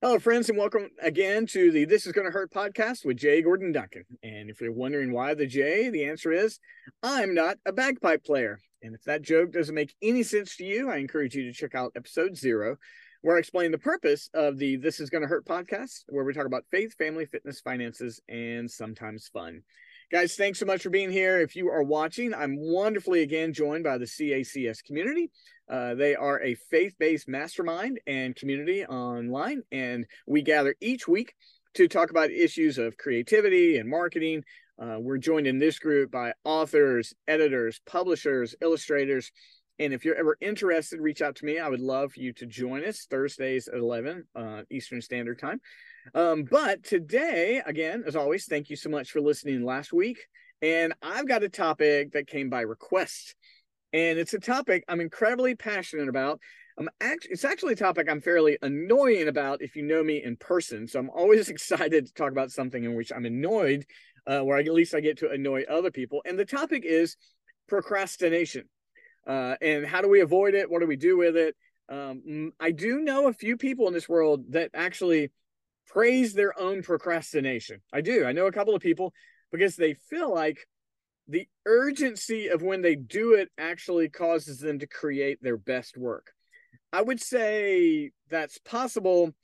[0.00, 3.42] Hello, friends, and welcome again to the This Is Going to Hurt podcast with J.
[3.42, 4.04] Gordon Duncan.
[4.22, 6.60] And if you're wondering why the J, the answer is
[7.02, 8.60] I'm not a bagpipe player.
[8.80, 11.74] And if that joke doesn't make any sense to you, I encourage you to check
[11.74, 12.76] out episode zero,
[13.22, 16.32] where I explain the purpose of the This Is Going to Hurt podcast, where we
[16.32, 19.62] talk about faith, family, fitness, finances, and sometimes fun.
[20.10, 21.38] Guys, thanks so much for being here.
[21.38, 25.30] If you are watching, I'm wonderfully again joined by the CACS community.
[25.70, 31.34] Uh, they are a faith based mastermind and community online, and we gather each week
[31.74, 34.44] to talk about issues of creativity and marketing.
[34.82, 39.30] Uh, we're joined in this group by authors, editors, publishers, illustrators.
[39.78, 41.58] And if you're ever interested, reach out to me.
[41.58, 45.60] I would love for you to join us Thursdays at 11 uh, Eastern Standard Time.
[46.14, 50.18] Um, but today, again, as always, thank you so much for listening last week.
[50.62, 53.36] And I've got a topic that came by request,
[53.92, 56.40] and it's a topic I'm incredibly passionate about.
[56.78, 60.36] I'm actually, it's actually a topic I'm fairly annoying about if you know me in
[60.36, 60.86] person.
[60.86, 63.84] So I'm always excited to talk about something in which I'm annoyed,
[64.26, 66.22] uh, where I, at least I get to annoy other people.
[66.24, 67.16] And the topic is
[67.68, 68.64] procrastination.
[69.26, 70.70] Uh, and how do we avoid it?
[70.70, 71.54] What do we do with it?
[71.88, 75.30] Um, I do know a few people in this world that actually
[75.88, 77.80] praise their own procrastination.
[77.92, 78.24] I do.
[78.24, 79.12] I know a couple of people
[79.50, 80.58] because they feel like
[81.26, 86.32] the urgency of when they do it actually causes them to create their best work.
[86.92, 89.34] I would say that's possible,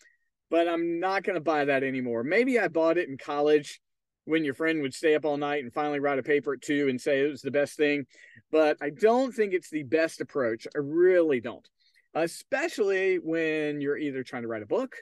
[0.51, 2.25] but I'm not going to buy that anymore.
[2.25, 3.81] Maybe I bought it in college
[4.25, 6.89] when your friend would stay up all night and finally write a paper at two
[6.89, 8.07] and say it was the best thing,
[8.51, 10.67] but I don't think it's the best approach.
[10.75, 11.69] I really don't,
[12.15, 14.97] especially when you're either trying to write a book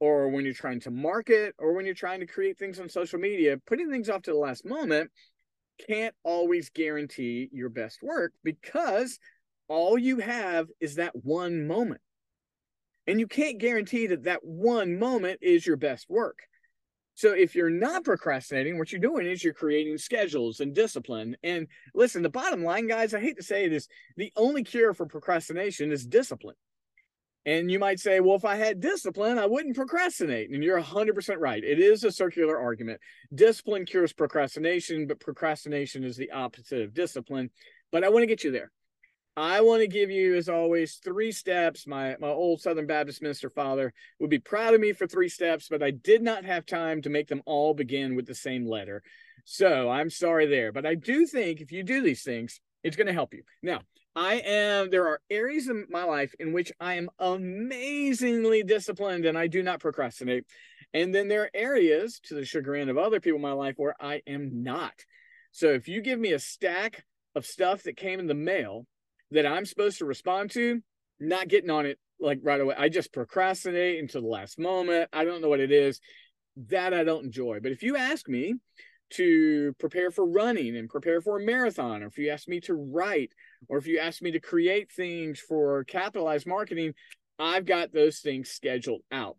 [0.00, 3.20] or when you're trying to market or when you're trying to create things on social
[3.20, 5.10] media, putting things off to the last moment
[5.86, 9.18] can't always guarantee your best work because
[9.68, 12.00] all you have is that one moment.
[13.06, 16.38] And you can't guarantee that that one moment is your best work.
[17.14, 21.36] So if you're not procrastinating, what you're doing is you're creating schedules and discipline.
[21.42, 25.06] And listen, the bottom line, guys, I hate to say this, the only cure for
[25.06, 26.56] procrastination is discipline.
[27.46, 30.50] And you might say, well, if I had discipline, I wouldn't procrastinate.
[30.50, 31.64] And you're 100% right.
[31.64, 33.00] It is a circular argument.
[33.34, 37.50] Discipline cures procrastination, but procrastination is the opposite of discipline.
[37.92, 38.70] But I want to get you there.
[39.36, 41.86] I want to give you, as always, three steps.
[41.86, 45.68] My, my old Southern Baptist minister father would be proud of me for three steps,
[45.70, 49.02] but I did not have time to make them all begin with the same letter.
[49.44, 50.72] So I'm sorry there.
[50.72, 53.42] But I do think if you do these things, it's going to help you.
[53.62, 53.80] Now,
[54.16, 59.38] I am, there are areas in my life in which I am amazingly disciplined and
[59.38, 60.44] I do not procrastinate.
[60.92, 63.94] And then there are areas, to the chagrin of other people in my life, where
[64.00, 64.94] I am not.
[65.52, 67.04] So if you give me a stack
[67.34, 68.86] of stuff that came in the mail
[69.30, 70.80] that I'm supposed to respond to,
[71.20, 72.74] not getting on it like right away.
[72.76, 75.08] I just procrastinate until the last moment.
[75.12, 76.00] I don't know what it is.
[76.68, 77.60] That I don't enjoy.
[77.62, 78.54] But if you ask me
[79.10, 82.74] to prepare for running and prepare for a marathon, or if you ask me to
[82.74, 83.32] write,
[83.68, 86.94] or if you ask me to create things for capitalized marketing,
[87.38, 89.36] I've got those things scheduled out.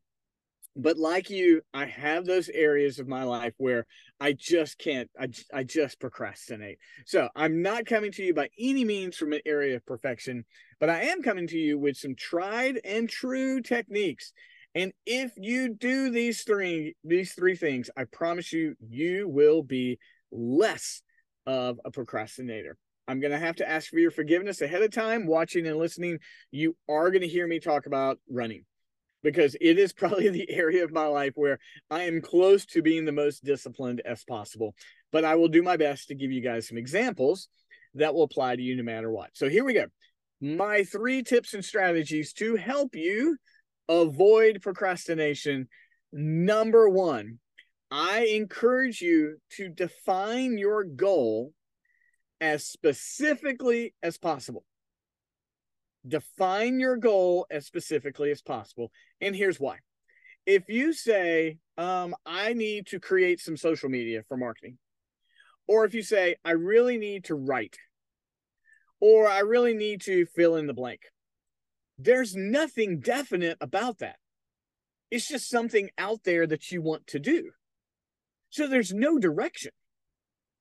[0.76, 3.86] But like you, I have those areas of my life where
[4.22, 6.78] I just can't, I, I just procrastinate.
[7.06, 10.46] So I'm not coming to you by any means from an area of perfection,
[10.80, 14.32] but I am coming to you with some tried and true techniques
[14.74, 20.00] and if you do these three these three things, I promise you you will be
[20.32, 21.02] less
[21.46, 22.78] of a procrastinator.
[23.12, 26.20] I'm going to have to ask for your forgiveness ahead of time watching and listening.
[26.50, 28.64] You are going to hear me talk about running
[29.22, 33.04] because it is probably the area of my life where I am close to being
[33.04, 34.76] the most disciplined as possible.
[35.12, 37.50] But I will do my best to give you guys some examples
[37.96, 39.32] that will apply to you no matter what.
[39.34, 39.88] So here we go.
[40.40, 43.36] My three tips and strategies to help you
[43.90, 45.68] avoid procrastination.
[46.14, 47.40] Number one,
[47.92, 51.52] I encourage you to define your goal
[52.41, 54.66] as specifically as possible.
[56.06, 58.91] Define your goal as specifically as possible.
[59.22, 59.78] And here's why.
[60.47, 64.79] If you say, um, I need to create some social media for marketing,
[65.67, 67.78] or if you say, I really need to write,
[68.99, 71.02] or I really need to fill in the blank,
[71.99, 74.16] there's nothing definite about that.
[75.11, 77.52] It's just something out there that you want to do.
[78.49, 79.72] So there's no direction.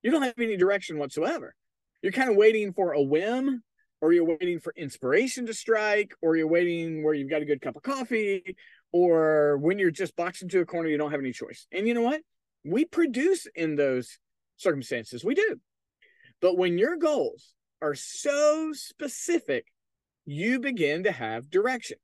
[0.03, 1.55] You don't have any direction whatsoever.
[2.02, 3.62] You're kind of waiting for a whim,
[4.00, 7.61] or you're waiting for inspiration to strike, or you're waiting where you've got a good
[7.61, 8.56] cup of coffee,
[8.93, 11.67] or when you're just boxed into a corner, you don't have any choice.
[11.73, 12.23] And you know what?
[12.64, 14.19] We produce in those
[14.56, 15.25] circumstances.
[15.25, 15.61] We do.
[16.41, 17.52] But when your goals
[17.82, 19.67] are so specific
[20.31, 21.99] you begin to have direction.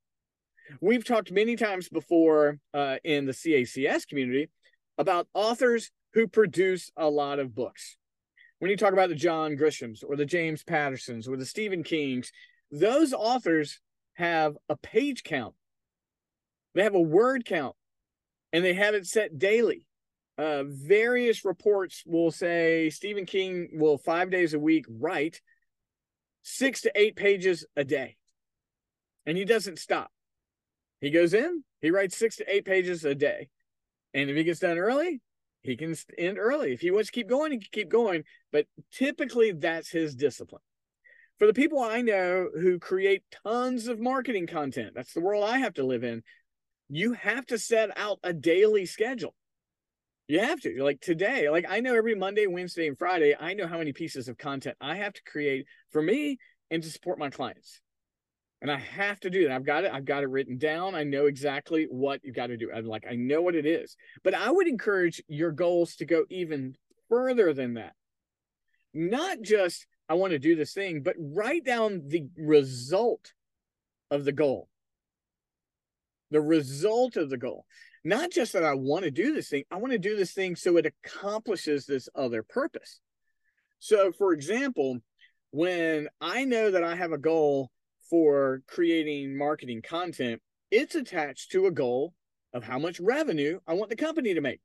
[0.81, 4.49] We've talked many times before uh, in the CACS community
[4.97, 7.95] about authors who produce a lot of books.
[8.59, 12.31] When you talk about the John Grishams or the James Pattersons or the Stephen Kings,
[12.71, 13.79] those authors
[14.15, 15.53] have a page count,
[16.73, 17.75] they have a word count,
[18.51, 19.85] and they have it set daily.
[20.37, 25.41] Uh, various reports will say Stephen King will five days a week write
[26.43, 28.17] six to eight pages a day,
[29.25, 30.11] and he doesn't stop.
[31.01, 33.49] He goes in, he writes six to eight pages a day.
[34.13, 35.21] And if he gets done early,
[35.67, 36.73] he can end early.
[36.73, 38.23] If he wants to keep going, he can keep going.
[38.51, 40.61] But typically, that's his discipline.
[41.37, 45.59] For the people I know who create tons of marketing content, that's the world I
[45.59, 46.23] have to live in.
[46.89, 49.35] You have to set out a daily schedule.
[50.27, 50.83] You have to.
[50.83, 54.27] Like today, like I know every Monday, Wednesday, and Friday, I know how many pieces
[54.27, 56.37] of content I have to create for me
[56.71, 57.81] and to support my clients
[58.61, 59.51] and I have to do that.
[59.51, 59.91] I've got it.
[59.93, 60.95] I've got it written down.
[60.95, 62.71] I know exactly what you've got to do.
[62.73, 63.95] I'm like, I know what it is.
[64.23, 66.75] But I would encourage your goals to go even
[67.09, 67.93] further than that.
[68.93, 73.33] Not just I want to do this thing, but write down the result
[74.09, 74.69] of the goal.
[76.31, 77.65] The result of the goal.
[78.03, 79.65] Not just that I want to do this thing.
[79.69, 83.01] I want to do this thing so it accomplishes this other purpose.
[83.79, 84.97] So, for example,
[85.51, 87.69] when I know that I have a goal
[88.09, 92.13] for creating marketing content, it's attached to a goal
[92.53, 94.61] of how much revenue I want the company to make.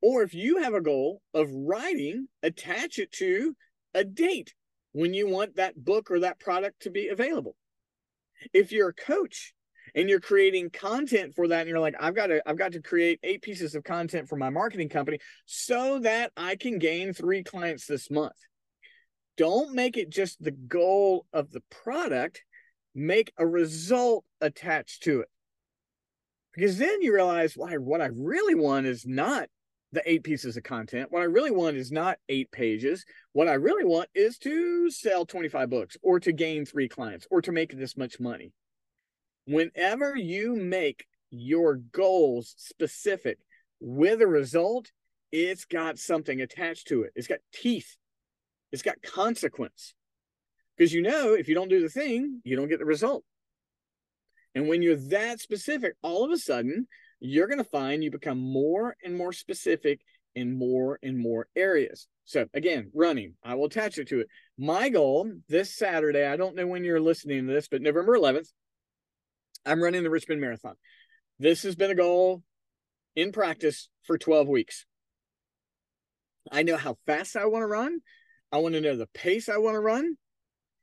[0.00, 3.54] Or if you have a goal of writing, attach it to
[3.94, 4.54] a date
[4.92, 7.56] when you want that book or that product to be available.
[8.52, 9.54] If you're a coach
[9.94, 12.80] and you're creating content for that and you're like I've got to I've got to
[12.80, 17.44] create eight pieces of content for my marketing company so that I can gain 3
[17.44, 18.32] clients this month
[19.36, 22.42] don't make it just the goal of the product,
[22.94, 25.28] make a result attached to it.
[26.54, 29.48] Because then you realize why what I really want is not
[29.92, 31.10] the eight pieces of content.
[31.10, 33.04] What I really want is not eight pages.
[33.32, 37.42] What I really want is to sell 25 books or to gain three clients or
[37.42, 38.52] to make this much money.
[39.46, 43.38] Whenever you make your goals specific
[43.80, 44.90] with a result,
[45.30, 47.12] it's got something attached to it.
[47.14, 47.96] It's got teeth
[48.72, 49.94] it's got consequence
[50.76, 53.24] because you know if you don't do the thing, you don't get the result.
[54.54, 56.86] And when you're that specific, all of a sudden,
[57.20, 60.00] you're going to find you become more and more specific
[60.34, 62.08] in more and more areas.
[62.24, 64.28] So, again, running, I will attach it to it.
[64.58, 68.48] My goal this Saturday, I don't know when you're listening to this, but November 11th,
[69.64, 70.74] I'm running the Richmond Marathon.
[71.38, 72.42] This has been a goal
[73.14, 74.86] in practice for 12 weeks.
[76.50, 78.00] I know how fast I want to run.
[78.52, 80.16] I want to know the pace I want to run.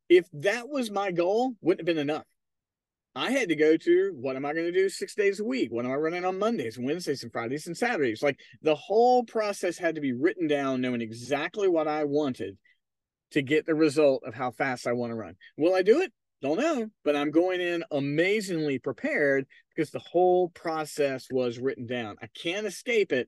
[0.10, 2.26] If that was my goal, wouldn't have been enough.
[3.16, 5.72] I had to go to what am I going to do six days a week?
[5.72, 8.24] What am I running on Mondays, Wednesdays, and Fridays and Saturdays?
[8.24, 12.58] Like the whole process had to be written down, knowing exactly what I wanted
[13.32, 15.36] to get the result of how fast I want to run.
[15.58, 16.12] Will I do it?
[16.42, 19.46] Don't know, but I'm going in amazingly prepared
[19.76, 22.16] because the whole process was written down.
[22.22, 23.28] I can't escape it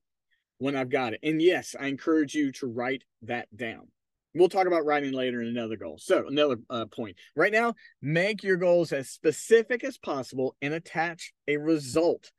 [0.59, 1.19] when I've got it.
[1.21, 3.89] And yes, I encourage you to write that down.
[4.33, 5.97] We'll talk about writing later in another goal.
[5.99, 7.17] So, another uh, point.
[7.35, 12.31] Right now, make your goals as specific as possible and attach a result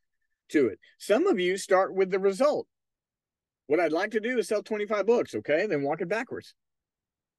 [0.50, 0.78] to it.
[0.98, 2.66] Some of you start with the result.
[3.66, 5.66] What I'd like to do is sell 25 books, okay?
[5.66, 6.54] Then walk it backwards.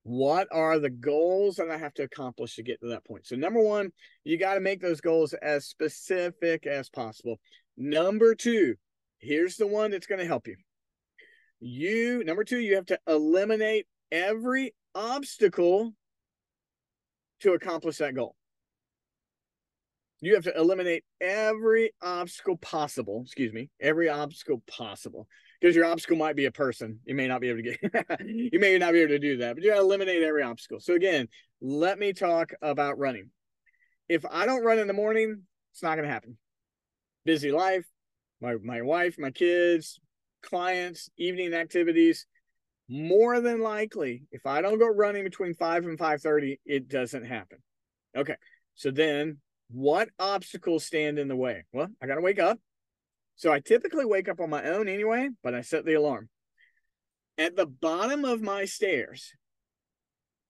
[0.04, 3.26] What are the goals that I have to accomplish to get to that point?
[3.26, 3.92] So, number one,
[4.24, 7.40] you got to make those goals as specific as possible.
[7.76, 8.76] Number two,
[9.18, 10.58] here's the one that's going to help you.
[11.60, 15.94] You, number two, you have to eliminate every obstacle
[17.42, 18.36] to accomplish that goal.
[20.22, 25.28] You have to eliminate every obstacle possible, excuse me, every obstacle possible.
[25.60, 27.00] Because your obstacle might be a person.
[27.06, 29.56] You may not be able to get you may not be able to do that,
[29.56, 30.80] but you gotta eliminate every obstacle.
[30.80, 31.28] So again,
[31.60, 33.32] let me talk about running.
[34.08, 35.42] If I don't run in the morning,
[35.74, 36.38] it's not gonna happen.
[37.26, 37.86] Busy life,
[38.42, 40.00] my my wife, my kids,
[40.42, 42.26] clients, evening activities
[42.90, 47.60] more than likely, if I don't go running between 5 and 5:30, it doesn't happen.
[48.16, 48.36] Okay.
[48.76, 51.64] So then what obstacles stand in the way?
[51.72, 52.60] Well, I got to wake up.
[53.36, 56.30] So I typically wake up on my own anyway, but I set the alarm.
[57.38, 59.34] At the bottom of my stairs,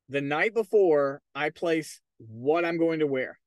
[0.10, 3.40] the night before, I place what I'm going to wear.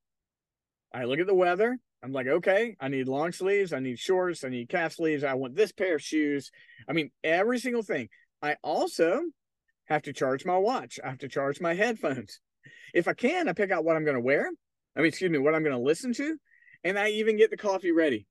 [0.93, 1.77] I look at the weather.
[2.03, 5.33] I'm like, okay, I need long sleeves, I need shorts, I need calf sleeves, I
[5.33, 6.51] want this pair of shoes.
[6.87, 8.09] I mean, every single thing.
[8.41, 9.21] I also
[9.85, 10.99] have to charge my watch.
[11.03, 12.39] I have to charge my headphones.
[12.93, 14.49] If I can, I pick out what I'm going to wear.
[14.95, 16.37] I mean, excuse me, what I'm going to listen to.
[16.83, 18.27] And I even get the coffee ready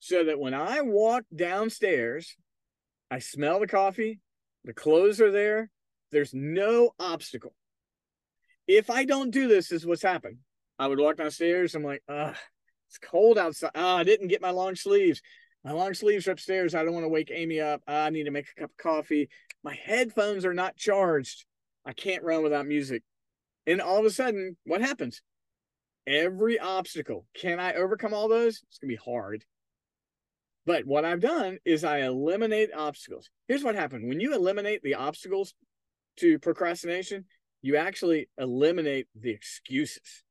[0.00, 2.36] so that when I walk downstairs,
[3.10, 4.18] I smell the coffee,
[4.64, 5.70] the clothes are there,
[6.10, 7.54] there's no obstacle.
[8.66, 10.38] If I don't do this, is what's happened.
[10.78, 11.74] I would walk downstairs.
[11.74, 12.34] I'm like, ah,
[12.88, 13.70] it's cold outside.
[13.74, 15.22] Ah, I didn't get my long sleeves.
[15.64, 16.74] My long sleeves are upstairs.
[16.74, 17.82] I don't want to wake Amy up.
[17.86, 19.28] I need to make a cup of coffee.
[19.62, 21.44] My headphones are not charged.
[21.86, 23.02] I can't run without music.
[23.66, 25.22] And all of a sudden, what happens?
[26.06, 27.26] Every obstacle.
[27.34, 28.62] Can I overcome all those?
[28.68, 29.44] It's going to be hard.
[30.66, 33.30] But what I've done is I eliminate obstacles.
[33.48, 35.54] Here's what happened when you eliminate the obstacles
[36.18, 37.24] to procrastination,
[37.62, 40.24] you actually eliminate the excuses.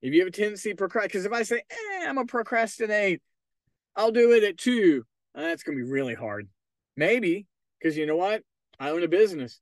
[0.00, 2.30] If you have a tendency to procrastinate, because if I say, eh, I'm going to
[2.30, 3.20] procrastinate,
[3.98, 5.02] I'll do it at two,
[5.34, 6.48] that's going to be really hard.
[6.96, 7.46] Maybe,
[7.78, 8.42] because you know what?
[8.78, 9.60] I own a business.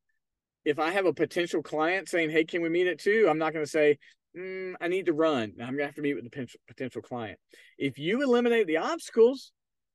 [0.67, 3.27] If I have a potential client saying, hey, can we meet at two?
[3.31, 3.99] I'm not going to say,
[4.37, 5.53] mm, I need to run.
[5.59, 7.39] I'm going to have to meet with the potential client.
[7.79, 9.53] If you eliminate the obstacles,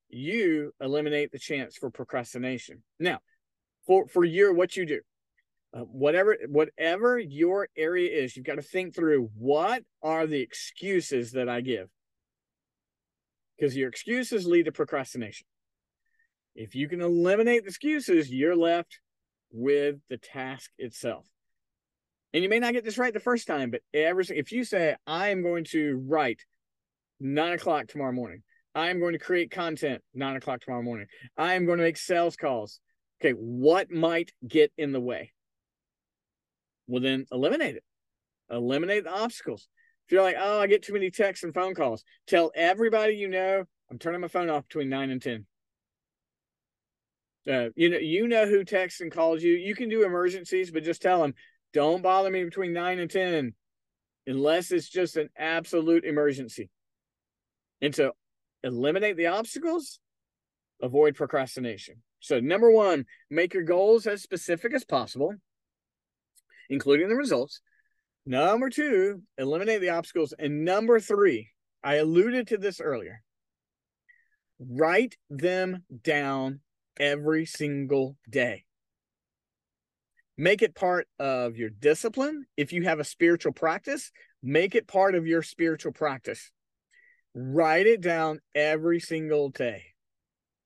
[0.09, 2.81] you eliminate the chance for procrastination.
[2.99, 3.19] Now,
[3.85, 5.01] for, for your, what you do,
[5.73, 11.31] uh, whatever whatever your area is you've got to think through what are the excuses
[11.31, 11.87] that i give
[13.61, 15.45] because your excuses lead to procrastination.
[16.55, 18.99] If you can eliminate the excuses you're left
[19.51, 21.27] with the task itself.
[22.33, 24.95] And you may not get this right the first time but every if you say
[25.05, 26.41] i am going to write
[27.19, 28.41] nine o'clock tomorrow morning.
[28.73, 31.07] I am going to create content nine o'clock tomorrow morning.
[31.37, 32.79] I am going to make sales calls.
[33.21, 35.33] Okay what might get in the way?
[36.87, 37.83] Well then eliminate it.
[38.49, 39.67] Eliminate the obstacles
[40.05, 43.27] if you're like oh i get too many texts and phone calls tell everybody you
[43.27, 45.45] know i'm turning my phone off between 9 and 10
[47.49, 49.53] uh, you know you know who texts and calls you.
[49.53, 51.33] You can do emergencies but just tell them
[51.73, 53.53] don't bother me between 9 and 10
[54.27, 56.69] unless it's just an absolute emergency.
[57.81, 58.13] And to
[58.63, 59.99] eliminate the obstacles
[60.81, 62.03] avoid procrastination.
[62.19, 65.33] So number one make your goals as specific as possible
[66.69, 67.59] including the results.
[68.25, 70.33] Number two, eliminate the obstacles.
[70.37, 71.49] And number three,
[71.83, 73.23] I alluded to this earlier.
[74.59, 76.59] Write them down
[76.99, 78.65] every single day.
[80.37, 82.45] Make it part of your discipline.
[82.57, 84.11] If you have a spiritual practice,
[84.43, 86.51] make it part of your spiritual practice.
[87.33, 89.83] Write it down every single day.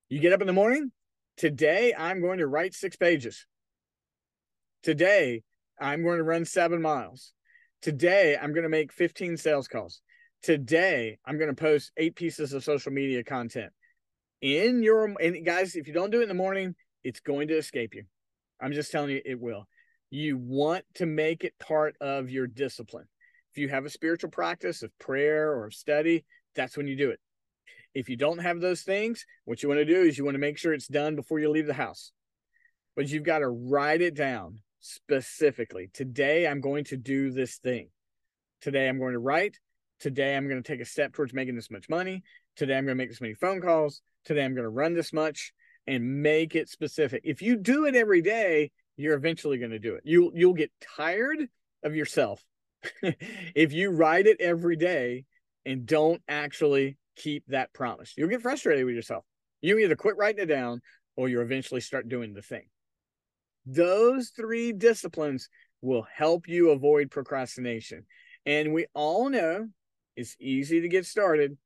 [0.10, 0.92] You get up in the morning.
[1.38, 3.46] Today, I'm going to write six pages.
[4.84, 5.44] Today,
[5.80, 7.34] I'm going to run seven miles.
[7.86, 10.01] Today, I'm going to make 15 sales calls.
[10.42, 13.72] Today, I'm going to post eight pieces of social media content.
[14.42, 16.74] In your, and guys, if you don't do it in the morning,
[17.04, 18.06] it's going to escape you.
[18.60, 19.68] I'm just telling you, it will.
[20.10, 23.06] You want to make it part of your discipline.
[23.54, 26.25] If you have a spiritual practice of prayer or study,
[26.56, 27.20] that's when you do it.
[27.94, 30.39] If you don't have those things, what you want to do is you want to
[30.39, 32.12] make sure it's done before you leave the house.
[32.96, 35.89] But you've got to write it down specifically.
[35.94, 37.89] Today, I'm going to do this thing.
[38.62, 39.58] Today, I'm going to write.
[40.00, 42.24] Today, I'm going to take a step towards making this much money.
[42.56, 44.01] Today, I'm going to make this many phone calls.
[44.25, 45.54] Today, I'm going to run this much
[45.88, 47.22] and make it specific.
[47.24, 50.04] If you do it every day, you're eventually going to do it.
[50.06, 51.48] You you'll get tired
[51.84, 52.44] of yourself
[53.01, 55.25] if you write it every day
[55.65, 58.13] and don't actually keep that promise.
[58.15, 59.25] You'll get frustrated with yourself.
[59.62, 60.82] You either quit writing it down
[61.15, 62.63] or you eventually start doing the thing.
[63.65, 65.50] Those three disciplines
[65.81, 68.05] will help you avoid procrastination.
[68.45, 69.67] And we all know
[70.15, 71.57] it's easy to get started,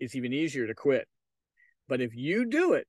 [0.00, 1.06] it's even easier to quit.
[1.88, 2.86] But if you do it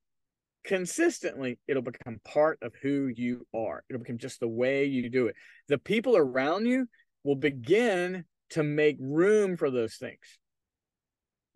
[0.64, 3.82] consistently, it'll become part of who you are.
[3.88, 5.36] It'll become just the way you do it.
[5.68, 6.86] The people around you
[7.24, 10.38] will begin to make room for those things.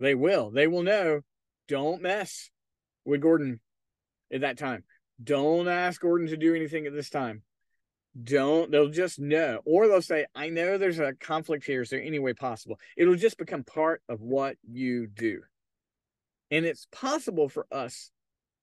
[0.00, 0.50] They will.
[0.50, 1.20] They will know
[1.68, 2.50] don't mess
[3.04, 3.60] with Gordon
[4.32, 4.84] at that time.
[5.22, 7.42] Don't ask Gordon to do anything at this time.
[8.22, 9.60] Don't, they'll just know.
[9.64, 11.82] Or they'll say, I know there's a conflict here.
[11.82, 12.78] Is there any way possible?
[12.96, 15.42] It'll just become part of what you do.
[16.50, 18.10] And it's possible for us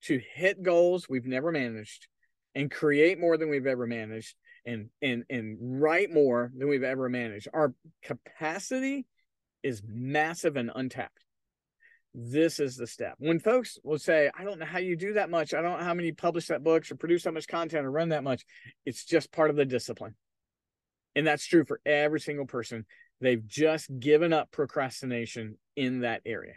[0.04, 2.08] to hit goals we've never managed
[2.56, 7.10] and create more than we've ever managed and and and write more than we've ever
[7.10, 7.48] managed.
[7.54, 9.06] Our capacity
[9.64, 11.24] is massive and untapped
[12.14, 13.16] this is the step.
[13.20, 15.86] When folks will say, I don't know how you do that much, I don't know
[15.86, 18.46] how many publish that books or produce that much content or run that much,
[18.86, 20.16] it's just part of the discipline.
[21.16, 22.86] And that's true for every single person.
[23.22, 26.56] They've just given up procrastination in that area.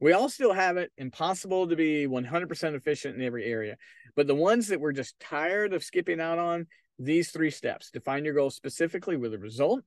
[0.00, 3.76] We all still have it, impossible to be 100% efficient in every area.
[4.16, 6.66] But the ones that we're just tired of skipping out on,
[6.98, 9.82] these three steps define your goal specifically with a result,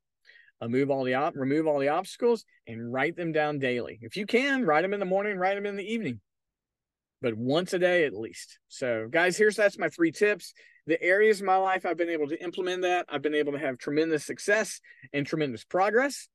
[0.61, 3.99] uh, move all the op- remove all the obstacles and write them down daily.
[4.01, 6.21] If you can, write them in the morning, write them in the evening,
[7.21, 8.59] but once a day at least.
[8.67, 10.53] So, guys, here's that's my three tips.
[10.85, 13.59] The areas of my life I've been able to implement that, I've been able to
[13.59, 14.81] have tremendous success
[15.13, 16.27] and tremendous progress.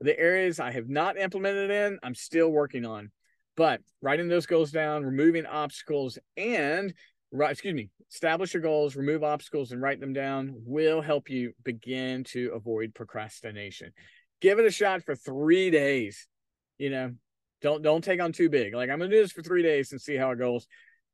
[0.00, 3.10] The areas I have not implemented in, I'm still working on.
[3.56, 6.92] But writing those goals down, removing obstacles, and
[7.32, 11.52] right, excuse me, establish your goals, remove obstacles, and write them down will help you
[11.64, 13.92] begin to avoid procrastination.
[14.40, 16.28] Give it a shot for three days.
[16.78, 17.12] You know,
[17.62, 18.74] don't don't take on too big.
[18.74, 20.66] Like I'm gonna do this for three days and see how it goes.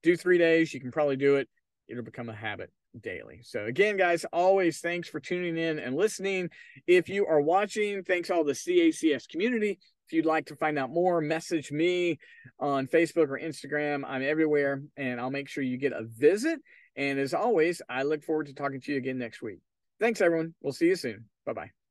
[0.02, 1.49] Do three days, you can probably do it.
[1.88, 3.40] It'll become a habit daily.
[3.42, 6.50] So again, guys, always thanks for tuning in and listening.
[6.87, 9.78] If you are watching, thanks all the CACS community.
[10.12, 12.19] You'd like to find out more, message me
[12.59, 14.02] on Facebook or Instagram.
[14.07, 16.61] I'm everywhere and I'll make sure you get a visit.
[16.97, 19.61] And as always, I look forward to talking to you again next week.
[19.99, 20.54] Thanks, everyone.
[20.61, 21.26] We'll see you soon.
[21.47, 21.81] Bye bye.